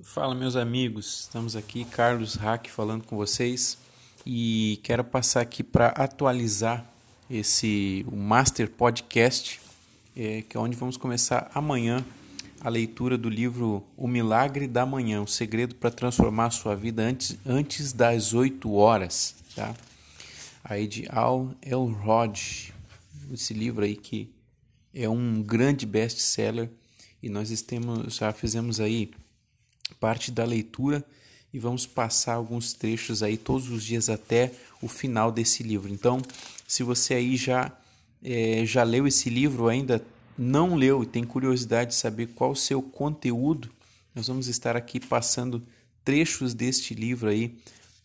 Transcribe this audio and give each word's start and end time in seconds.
Fala, 0.00 0.32
meus 0.32 0.54
amigos. 0.54 1.22
Estamos 1.22 1.56
aqui, 1.56 1.84
Carlos 1.84 2.36
Hack, 2.36 2.68
falando 2.68 3.02
com 3.02 3.16
vocês 3.16 3.76
e 4.24 4.78
quero 4.84 5.02
passar 5.02 5.40
aqui 5.40 5.64
para 5.64 5.88
atualizar 5.88 6.88
esse 7.28 8.06
o 8.06 8.14
Master 8.14 8.70
Podcast, 8.70 9.60
é, 10.16 10.42
que 10.42 10.56
é 10.56 10.60
onde 10.60 10.76
vamos 10.76 10.96
começar 10.96 11.50
amanhã 11.52 12.06
a 12.60 12.68
leitura 12.68 13.18
do 13.18 13.28
livro 13.28 13.84
O 13.96 14.06
Milagre 14.06 14.68
da 14.68 14.86
Manhã, 14.86 15.20
o 15.20 15.26
segredo 15.26 15.74
para 15.74 15.90
transformar 15.90 16.46
a 16.46 16.50
sua 16.50 16.76
vida 16.76 17.02
antes, 17.02 17.36
antes 17.44 17.92
das 17.92 18.32
8 18.32 18.72
horas, 18.72 19.34
tá? 19.56 19.74
Aí 20.62 20.86
de 20.86 21.08
Al 21.10 21.50
Elrod, 21.60 22.72
esse 23.32 23.52
livro 23.52 23.84
aí 23.84 23.96
que 23.96 24.32
é 24.94 25.08
um 25.08 25.42
grande 25.42 25.84
best-seller 25.84 26.70
e 27.20 27.28
nós 27.28 27.50
temos, 27.62 28.14
já 28.14 28.32
fizemos 28.32 28.78
aí 28.78 29.10
parte 29.94 30.30
da 30.30 30.44
leitura 30.44 31.04
e 31.52 31.58
vamos 31.58 31.86
passar 31.86 32.34
alguns 32.34 32.72
trechos 32.72 33.22
aí 33.22 33.36
todos 33.36 33.70
os 33.70 33.82
dias 33.82 34.08
até 34.08 34.52
o 34.82 34.88
final 34.88 35.32
desse 35.32 35.62
livro. 35.62 35.92
Então, 35.92 36.20
se 36.66 36.82
você 36.82 37.14
aí 37.14 37.36
já 37.36 37.72
é, 38.22 38.64
já 38.64 38.82
leu 38.82 39.06
esse 39.06 39.30
livro, 39.30 39.68
ainda 39.68 40.02
não 40.36 40.74
leu 40.74 41.02
e 41.02 41.06
tem 41.06 41.24
curiosidade 41.24 41.90
de 41.90 41.96
saber 41.96 42.28
qual 42.28 42.52
o 42.52 42.56
seu 42.56 42.82
conteúdo, 42.82 43.70
nós 44.14 44.28
vamos 44.28 44.48
estar 44.48 44.76
aqui 44.76 45.00
passando 45.00 45.62
trechos 46.04 46.54
deste 46.54 46.94
livro 46.94 47.28
aí 47.28 47.56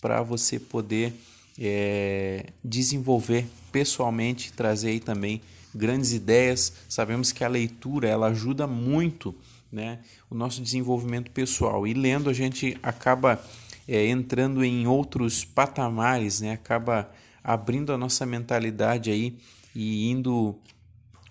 para 0.01 0.21
você 0.21 0.59
poder 0.59 1.13
é, 1.59 2.47
desenvolver 2.63 3.45
pessoalmente, 3.71 4.51
trazer 4.53 4.89
aí 4.89 4.99
também 4.99 5.41
grandes 5.73 6.11
ideias. 6.11 6.73
Sabemos 6.89 7.31
que 7.31 7.43
a 7.43 7.47
leitura 7.47 8.07
ela 8.07 8.27
ajuda 8.27 8.67
muito 8.67 9.33
né, 9.73 9.99
o 10.29 10.35
nosso 10.35 10.61
desenvolvimento 10.61 11.31
pessoal. 11.31 11.87
E 11.87 11.93
lendo 11.93 12.29
a 12.29 12.33
gente 12.33 12.77
acaba 12.83 13.43
é, 13.87 14.07
entrando 14.07 14.63
em 14.63 14.87
outros 14.87 15.43
patamares, 15.43 16.39
né, 16.41 16.51
acaba 16.51 17.09
abrindo 17.43 17.91
a 17.91 17.97
nossa 17.97 18.25
mentalidade 18.25 19.11
aí 19.11 19.35
e 19.75 20.09
indo 20.09 20.55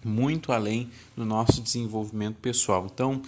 muito 0.05 0.53
além 0.53 0.91
do 1.17 1.25
nosso 1.25 1.63
desenvolvimento 1.63 2.37
pessoal. 2.37 2.87
Então, 2.93 3.23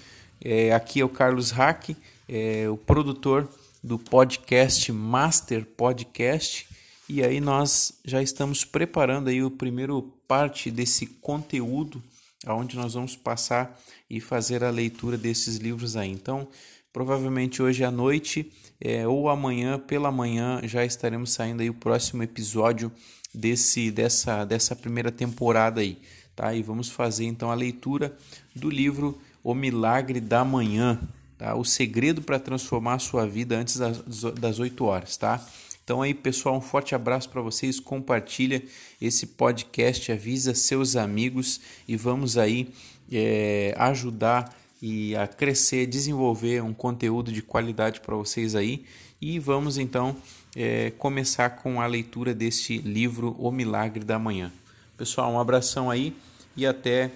é, 0.45 0.73
aqui 0.73 1.01
é 1.01 1.05
o 1.05 1.09
Carlos 1.09 1.53
Hack, 1.53 1.91
é, 2.29 2.69
o 2.69 2.77
produtor 2.77 3.49
do 3.83 3.99
podcast 3.99 4.91
Master 4.93 5.65
Podcast, 5.65 6.67
e 7.09 7.23
aí 7.23 7.41
nós 7.41 8.01
já 8.05 8.21
estamos 8.23 8.65
preparando 8.65 9.29
aí 9.29 9.43
o 9.43 9.51
primeiro 9.51 10.13
parte 10.27 10.71
desse 10.71 11.07
conteúdo 11.07 12.03
aonde 12.47 12.77
nós 12.77 12.95
vamos 12.95 13.17
passar 13.17 13.81
e 14.09 14.21
fazer 14.21 14.63
a 14.63 14.71
leitura 14.71 15.17
desses 15.17 15.57
livros 15.57 15.97
aí. 15.97 16.11
Então, 16.11 16.49
provavelmente 16.93 17.63
hoje 17.63 17.85
à 17.85 17.91
noite 17.91 18.53
é, 18.81 19.07
ou 19.07 19.29
amanhã 19.29 19.79
pela 19.79 20.11
manhã 20.11 20.61
já 20.65 20.85
estaremos 20.85 21.33
saindo 21.33 21.61
aí 21.61 21.71
o 21.71 21.75
próximo 21.75 22.23
episódio 22.23 22.91
desse 23.35 23.91
dessa 23.91 24.45
dessa 24.45 24.77
primeira 24.77 25.11
temporada 25.11 25.81
aí, 25.81 25.99
tá? 26.37 26.55
E 26.55 26.63
vamos 26.63 26.89
fazer 26.89 27.25
então 27.25 27.51
a 27.51 27.55
leitura 27.55 28.17
do 28.55 28.71
livro 28.71 29.21
O 29.43 29.55
Milagre 29.55 30.21
da 30.21 30.45
Manhã, 30.45 31.01
tá? 31.37 31.55
O 31.57 31.65
segredo 31.65 32.23
para 32.23 32.39
transformar 32.39 32.95
a 32.95 32.99
sua 32.99 33.27
vida 33.27 33.57
antes 33.57 33.77
das, 33.77 33.99
das 34.39 34.59
8 34.59 34.85
horas, 34.85 35.17
tá? 35.17 35.45
Então 35.85 36.01
aí, 36.01 36.15
pessoal, 36.15 36.57
um 36.57 36.63
forte 36.63 36.95
abraço 36.95 37.29
para 37.29 37.43
vocês. 37.43 37.79
Compartilha 37.79 38.63
esse 39.01 39.27
podcast, 39.27 40.11
avisa 40.11 40.55
seus 40.55 40.97
amigos 40.97 41.61
e 41.87 41.95
vamos 41.95 42.39
aí 42.39 42.71
é, 43.13 43.75
ajudar 43.77 44.57
e 44.81 45.15
a 45.15 45.27
crescer, 45.27 45.87
desenvolver 45.87 46.63
um 46.63 46.73
conteúdo 46.73 47.31
de 47.31 47.43
qualidade 47.43 48.01
para 48.01 48.17
vocês 48.17 48.55
aí. 48.55 48.87
E 49.21 49.39
vamos 49.39 49.77
então 49.77 50.17
é, 50.57 50.91
começar 50.93 51.51
com 51.51 51.81
a 51.81 51.87
leitura 51.87 52.35
deste 52.35 52.79
livro 52.79 53.37
O 53.39 53.51
Milagre 53.51 54.05
da 54.05 54.19
Manhã. 54.19 54.51
Pessoal, 54.97 55.31
um 55.33 55.39
abração 55.39 55.91
aí 55.91 56.17
e 56.57 56.67
até, 56.67 57.11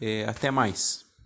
é, 0.00 0.24
até 0.28 0.50
mais. 0.50 1.09